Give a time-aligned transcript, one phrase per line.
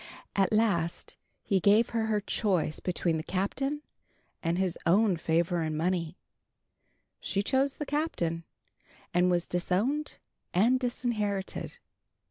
[0.35, 3.83] At last he gave her her choice between the Captain
[4.41, 6.17] and his own favor and money.
[7.19, 8.43] She chose the Captain,
[9.13, 10.17] and was disowned
[10.55, 11.77] and disinherited.